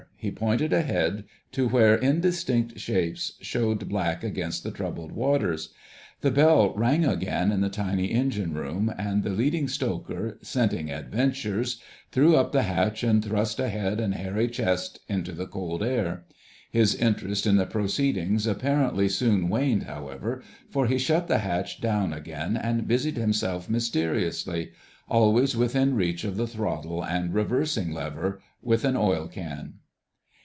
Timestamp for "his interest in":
16.69-17.55